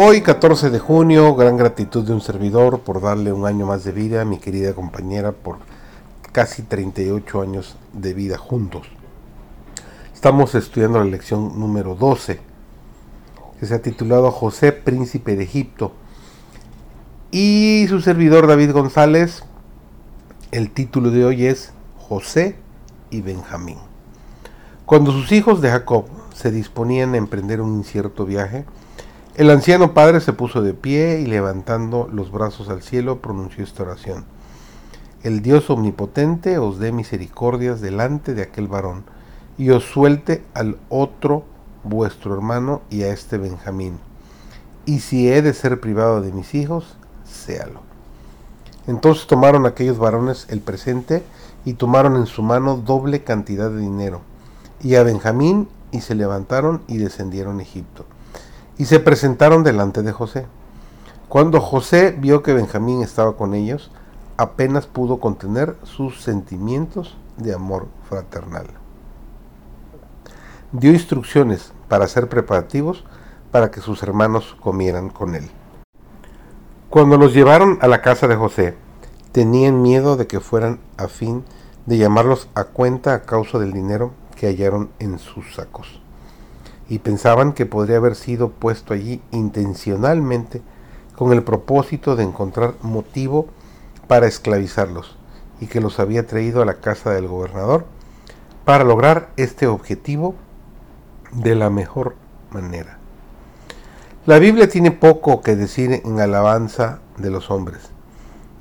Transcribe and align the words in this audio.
Hoy, 0.00 0.22
14 0.22 0.70
de 0.70 0.78
junio, 0.80 1.34
gran 1.36 1.56
gratitud 1.56 2.04
de 2.04 2.12
un 2.12 2.20
servidor 2.20 2.80
por 2.80 3.00
darle 3.00 3.32
un 3.32 3.46
año 3.46 3.66
más 3.66 3.84
de 3.84 3.92
vida 3.92 4.22
a 4.22 4.24
mi 4.24 4.38
querida 4.38 4.74
compañera 4.74 5.32
por 5.32 5.58
casi 6.32 6.62
38 6.62 7.42
años 7.42 7.76
de 7.92 8.14
vida 8.14 8.38
juntos. 8.38 8.97
Estamos 10.18 10.56
estudiando 10.56 10.98
la 10.98 11.04
lección 11.04 11.60
número 11.60 11.94
12, 11.94 12.40
que 13.60 13.66
se 13.66 13.72
ha 13.72 13.80
titulado 13.80 14.32
José, 14.32 14.72
príncipe 14.72 15.36
de 15.36 15.44
Egipto. 15.44 15.92
Y 17.30 17.86
su 17.88 18.00
servidor 18.00 18.48
David 18.48 18.72
González, 18.72 19.44
el 20.50 20.72
título 20.72 21.12
de 21.12 21.24
hoy 21.24 21.46
es 21.46 21.72
José 21.98 22.56
y 23.10 23.20
Benjamín. 23.20 23.78
Cuando 24.86 25.12
sus 25.12 25.30
hijos 25.30 25.60
de 25.60 25.70
Jacob 25.70 26.06
se 26.34 26.50
disponían 26.50 27.14
a 27.14 27.18
emprender 27.18 27.60
un 27.60 27.76
incierto 27.76 28.26
viaje, 28.26 28.64
el 29.36 29.48
anciano 29.50 29.94
padre 29.94 30.20
se 30.20 30.32
puso 30.32 30.62
de 30.62 30.74
pie 30.74 31.20
y 31.20 31.26
levantando 31.26 32.08
los 32.12 32.32
brazos 32.32 32.68
al 32.70 32.82
cielo 32.82 33.22
pronunció 33.22 33.62
esta 33.62 33.84
oración. 33.84 34.24
El 35.22 35.42
Dios 35.42 35.70
omnipotente 35.70 36.58
os 36.58 36.80
dé 36.80 36.90
misericordias 36.90 37.80
delante 37.80 38.34
de 38.34 38.42
aquel 38.42 38.66
varón 38.66 39.04
y 39.58 39.70
os 39.70 39.84
suelte 39.84 40.42
al 40.54 40.78
otro 40.88 41.44
vuestro 41.84 42.34
hermano 42.34 42.80
y 42.90 43.02
a 43.02 43.12
este 43.12 43.36
Benjamín. 43.36 43.98
Y 44.86 45.00
si 45.00 45.30
he 45.30 45.42
de 45.42 45.52
ser 45.52 45.80
privado 45.80 46.22
de 46.22 46.32
mis 46.32 46.54
hijos, 46.54 46.96
séalo. 47.24 47.80
Entonces 48.86 49.26
tomaron 49.26 49.66
aquellos 49.66 49.98
varones 49.98 50.46
el 50.48 50.60
presente 50.60 51.22
y 51.64 51.74
tomaron 51.74 52.16
en 52.16 52.26
su 52.26 52.42
mano 52.42 52.76
doble 52.76 53.22
cantidad 53.24 53.68
de 53.70 53.80
dinero, 53.80 54.22
y 54.80 54.94
a 54.94 55.02
Benjamín, 55.02 55.68
y 55.90 56.00
se 56.00 56.14
levantaron 56.14 56.82
y 56.86 56.96
descendieron 56.98 57.58
a 57.58 57.62
Egipto 57.62 58.06
y 58.78 58.84
se 58.84 59.00
presentaron 59.00 59.64
delante 59.64 60.02
de 60.02 60.12
José. 60.12 60.46
Cuando 61.28 61.60
José 61.60 62.16
vio 62.18 62.42
que 62.42 62.54
Benjamín 62.54 63.02
estaba 63.02 63.36
con 63.36 63.52
ellos, 63.52 63.90
apenas 64.36 64.86
pudo 64.86 65.18
contener 65.18 65.76
sus 65.82 66.22
sentimientos 66.22 67.16
de 67.36 67.52
amor 67.52 67.88
fraternal. 68.08 68.77
Dio 70.72 70.92
instrucciones 70.92 71.72
para 71.88 72.04
hacer 72.04 72.28
preparativos 72.28 73.04
para 73.50 73.70
que 73.70 73.80
sus 73.80 74.02
hermanos 74.02 74.54
comieran 74.60 75.08
con 75.08 75.34
él. 75.34 75.50
Cuando 76.90 77.16
los 77.16 77.32
llevaron 77.32 77.78
a 77.80 77.88
la 77.88 78.02
casa 78.02 78.28
de 78.28 78.36
José, 78.36 78.74
tenían 79.32 79.80
miedo 79.80 80.16
de 80.16 80.26
que 80.26 80.40
fueran 80.40 80.78
a 80.98 81.08
fin 81.08 81.42
de 81.86 81.96
llamarlos 81.96 82.50
a 82.54 82.64
cuenta 82.64 83.14
a 83.14 83.22
causa 83.22 83.58
del 83.58 83.72
dinero 83.72 84.12
que 84.36 84.46
hallaron 84.46 84.90
en 84.98 85.18
sus 85.18 85.54
sacos 85.54 86.02
y 86.86 86.98
pensaban 86.98 87.54
que 87.54 87.64
podría 87.64 87.96
haber 87.96 88.14
sido 88.14 88.50
puesto 88.50 88.92
allí 88.92 89.22
intencionalmente 89.30 90.60
con 91.16 91.32
el 91.32 91.42
propósito 91.42 92.14
de 92.14 92.24
encontrar 92.24 92.74
motivo 92.82 93.46
para 94.06 94.26
esclavizarlos 94.26 95.16
y 95.60 95.66
que 95.66 95.80
los 95.80 95.98
había 95.98 96.26
traído 96.26 96.60
a 96.60 96.66
la 96.66 96.74
casa 96.74 97.10
del 97.10 97.26
gobernador 97.26 97.86
para 98.66 98.84
lograr 98.84 99.30
este 99.38 99.66
objetivo 99.66 100.34
de 101.32 101.54
la 101.54 101.70
mejor 101.70 102.16
manera. 102.50 102.98
La 104.26 104.38
Biblia 104.38 104.68
tiene 104.68 104.90
poco 104.90 105.40
que 105.40 105.56
decir 105.56 106.02
en 106.04 106.20
alabanza 106.20 106.98
de 107.16 107.30
los 107.30 107.50
hombres. 107.50 107.90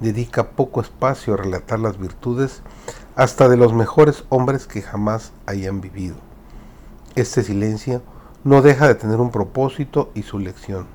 Dedica 0.00 0.50
poco 0.50 0.80
espacio 0.80 1.34
a 1.34 1.38
relatar 1.38 1.80
las 1.80 1.98
virtudes 1.98 2.62
hasta 3.16 3.48
de 3.48 3.56
los 3.56 3.72
mejores 3.72 4.24
hombres 4.28 4.66
que 4.66 4.82
jamás 4.82 5.32
hayan 5.46 5.80
vivido. 5.80 6.16
Este 7.14 7.42
silencio 7.42 8.02
no 8.42 8.60
deja 8.60 8.88
de 8.88 8.94
tener 8.94 9.20
un 9.20 9.30
propósito 9.30 10.10
y 10.14 10.22
su 10.22 10.38
lección. 10.38 10.86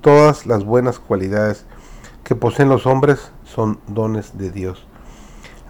Todas 0.00 0.46
las 0.46 0.64
buenas 0.64 0.98
cualidades 0.98 1.64
que 2.24 2.34
poseen 2.34 2.68
los 2.68 2.86
hombres 2.86 3.30
son 3.44 3.78
dones 3.86 4.36
de 4.38 4.50
Dios. 4.50 4.86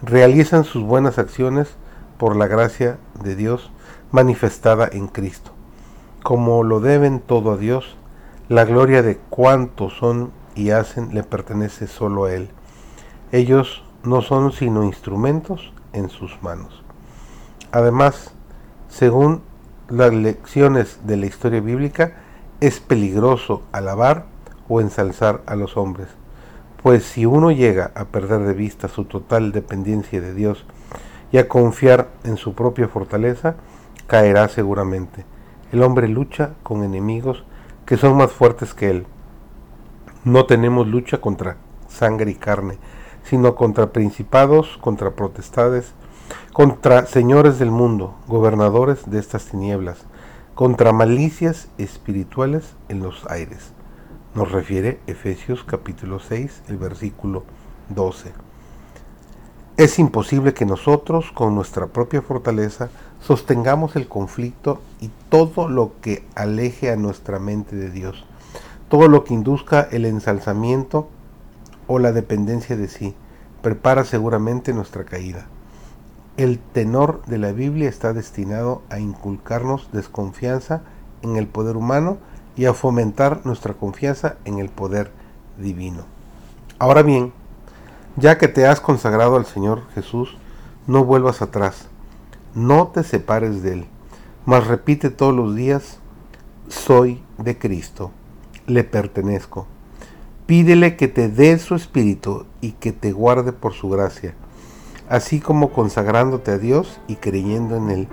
Realizan 0.01 0.63
sus 0.63 0.83
buenas 0.83 1.19
acciones 1.19 1.67
por 2.17 2.35
la 2.35 2.47
gracia 2.47 2.97
de 3.21 3.35
Dios 3.35 3.71
manifestada 4.11 4.89
en 4.91 5.07
Cristo. 5.07 5.51
Como 6.23 6.63
lo 6.63 6.79
deben 6.79 7.19
todo 7.19 7.53
a 7.53 7.57
Dios, 7.57 7.95
la 8.49 8.65
gloria 8.65 9.01
de 9.01 9.17
cuantos 9.17 9.93
son 9.97 10.31
y 10.55 10.71
hacen 10.71 11.13
le 11.13 11.23
pertenece 11.23 11.87
solo 11.87 12.25
a 12.25 12.33
Él. 12.33 12.49
Ellos 13.31 13.83
no 14.03 14.21
son 14.21 14.51
sino 14.51 14.83
instrumentos 14.83 15.73
en 15.93 16.09
sus 16.09 16.41
manos. 16.43 16.83
Además, 17.71 18.33
según 18.89 19.41
las 19.89 20.13
lecciones 20.13 20.99
de 21.05 21.17
la 21.17 21.25
historia 21.25 21.61
bíblica, 21.61 22.13
es 22.59 22.79
peligroso 22.79 23.63
alabar 23.71 24.25
o 24.67 24.81
ensalzar 24.81 25.41
a 25.45 25.55
los 25.55 25.77
hombres, 25.77 26.07
pues 26.83 27.03
si 27.03 27.25
uno 27.25 27.51
llega 27.51 27.91
a 27.95 28.05
perder 28.05 28.41
de 28.41 28.53
vista 28.53 28.87
su 28.87 29.05
total 29.05 29.51
dependencia 29.51 30.21
de 30.21 30.33
Dios 30.33 30.65
y 31.31 31.37
a 31.37 31.47
confiar 31.47 32.09
en 32.23 32.37
su 32.37 32.53
propia 32.53 32.87
fortaleza, 32.87 33.55
caerá 34.11 34.49
seguramente. 34.49 35.23
El 35.71 35.81
hombre 35.83 36.09
lucha 36.09 36.55
con 36.63 36.83
enemigos 36.83 37.45
que 37.85 37.95
son 37.95 38.17
más 38.17 38.33
fuertes 38.33 38.73
que 38.73 38.89
él. 38.89 39.05
No 40.25 40.45
tenemos 40.45 40.85
lucha 40.85 41.21
contra 41.21 41.55
sangre 41.87 42.29
y 42.31 42.35
carne, 42.35 42.77
sino 43.23 43.55
contra 43.55 43.93
principados, 43.93 44.77
contra 44.81 45.11
potestades, 45.11 45.93
contra 46.51 47.05
señores 47.05 47.57
del 47.57 47.71
mundo, 47.71 48.13
gobernadores 48.27 49.09
de 49.09 49.17
estas 49.17 49.45
tinieblas, 49.45 50.03
contra 50.55 50.91
malicias 50.91 51.69
espirituales 51.77 52.75
en 52.89 53.01
los 53.01 53.25
aires. 53.31 53.71
Nos 54.35 54.51
refiere 54.51 54.99
Efesios 55.07 55.63
capítulo 55.63 56.19
6, 56.19 56.63
el 56.67 56.75
versículo 56.75 57.45
12. 57.87 58.50
Es 59.81 59.97
imposible 59.97 60.53
que 60.53 60.67
nosotros, 60.67 61.31
con 61.31 61.55
nuestra 61.55 61.87
propia 61.87 62.21
fortaleza, 62.21 62.91
sostengamos 63.19 63.95
el 63.95 64.07
conflicto 64.07 64.79
y 64.99 65.09
todo 65.29 65.67
lo 65.67 65.93
que 66.01 66.23
aleje 66.35 66.91
a 66.91 66.95
nuestra 66.95 67.39
mente 67.39 67.75
de 67.75 67.89
Dios, 67.89 68.23
todo 68.89 69.07
lo 69.07 69.23
que 69.23 69.33
induzca 69.33 69.81
el 69.81 70.05
ensalzamiento 70.05 71.09
o 71.87 71.97
la 71.97 72.11
dependencia 72.11 72.77
de 72.77 72.87
sí, 72.89 73.15
prepara 73.63 74.05
seguramente 74.05 74.71
nuestra 74.71 75.03
caída. 75.03 75.47
El 76.37 76.59
tenor 76.59 77.23
de 77.25 77.39
la 77.39 77.51
Biblia 77.51 77.89
está 77.89 78.13
destinado 78.13 78.83
a 78.91 78.99
inculcarnos 78.99 79.89
desconfianza 79.91 80.83
en 81.23 81.37
el 81.37 81.47
poder 81.47 81.75
humano 81.75 82.19
y 82.55 82.65
a 82.65 82.75
fomentar 82.75 83.41
nuestra 83.45 83.73
confianza 83.73 84.35
en 84.45 84.59
el 84.59 84.69
poder 84.69 85.11
divino. 85.57 86.03
Ahora 86.77 87.01
bien, 87.01 87.33
ya 88.21 88.37
que 88.37 88.47
te 88.47 88.65
has 88.65 88.79
consagrado 88.79 89.35
al 89.35 89.45
Señor 89.45 89.83
Jesús, 89.93 90.37
no 90.87 91.03
vuelvas 91.03 91.41
atrás, 91.41 91.89
no 92.55 92.87
te 92.87 93.03
separes 93.03 93.61
de 93.63 93.73
Él, 93.73 93.85
mas 94.45 94.67
repite 94.67 95.09
todos 95.09 95.35
los 95.35 95.55
días, 95.55 95.99
soy 96.69 97.21
de 97.37 97.57
Cristo, 97.57 98.11
le 98.67 98.85
pertenezco. 98.85 99.67
Pídele 100.45 100.95
que 100.95 101.09
te 101.09 101.27
dé 101.27 101.59
su 101.59 101.75
espíritu 101.75 102.45
y 102.61 102.71
que 102.73 102.93
te 102.93 103.11
guarde 103.11 103.51
por 103.51 103.73
su 103.73 103.89
gracia 103.89 104.35
así 105.11 105.41
como 105.41 105.73
consagrándote 105.73 106.51
a 106.51 106.57
Dios 106.57 107.01
y 107.09 107.17
creyendo 107.17 107.75
en 107.75 107.89
Él, 107.89 108.07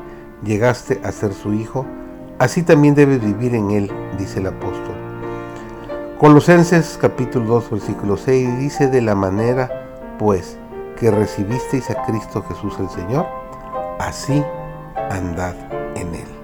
llegaste 0.44 1.00
a 1.04 1.12
ser 1.12 1.32
su 1.32 1.54
hijo, 1.54 1.86
así 2.40 2.64
también 2.64 2.96
debes 2.96 3.24
vivir 3.24 3.54
en 3.54 3.70
Él, 3.70 3.92
dice 4.18 4.40
el 4.40 4.48
apóstol. 4.48 4.96
Colosenses 6.18 6.98
capítulo 7.00 7.46
2 7.46 7.70
versículo 7.70 8.16
6 8.16 8.58
dice 8.58 8.88
de 8.88 9.00
la 9.00 9.14
manera, 9.14 9.87
pues, 10.18 10.58
que 10.98 11.10
recibisteis 11.10 11.88
a 11.90 12.02
Cristo 12.04 12.42
Jesús 12.48 12.74
el 12.80 12.88
Señor, 12.90 13.26
así 13.98 14.44
andad 15.10 15.54
en 15.96 16.14
Él. 16.14 16.37